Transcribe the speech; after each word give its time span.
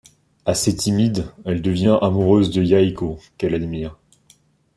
Assez 0.47 0.75
timide, 0.75 1.31
elle 1.45 1.61
devient 1.61 1.99
amoureuse 2.01 2.49
de 2.49 2.63
Yahiko, 2.63 3.19
qu’elle 3.37 3.53
admire. 3.53 3.99